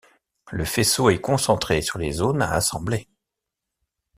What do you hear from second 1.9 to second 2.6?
les zones à